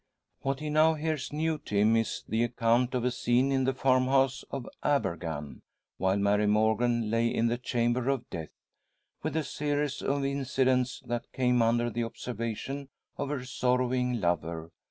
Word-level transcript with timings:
What 0.41 0.61
he 0.61 0.71
now 0.71 0.95
hears 0.95 1.31
new 1.31 1.59
to 1.59 1.75
him 1.75 1.95
is 1.95 2.23
the 2.27 2.43
account 2.43 2.95
of 2.95 3.05
a 3.05 3.11
scene 3.11 3.51
in 3.51 3.65
the 3.65 3.73
farm 3.75 4.05
house 4.07 4.43
of 4.49 4.67
Abergann, 4.83 5.61
while 5.97 6.17
Mary 6.17 6.47
Morgan 6.47 7.11
lay 7.11 7.27
in 7.27 7.49
the 7.49 7.59
chamber 7.59 8.09
of 8.09 8.27
death, 8.31 8.49
with 9.21 9.35
a 9.35 9.43
series 9.43 10.01
of 10.01 10.25
incidents 10.25 11.03
that 11.05 11.31
came 11.31 11.61
under 11.61 11.91
the 11.91 12.03
observation 12.03 12.89
of 13.17 13.29
her 13.29 13.45
sorrowing 13.45 14.19
lover. 14.19 14.71